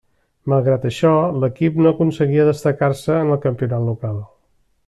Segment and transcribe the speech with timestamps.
[0.53, 1.11] Malgrat això,
[1.43, 4.23] l'equip no aconseguia destacar-se en el campionat local.